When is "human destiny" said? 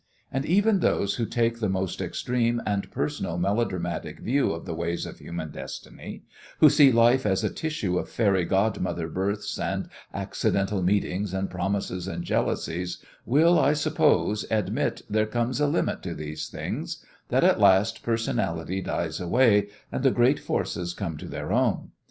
5.19-6.23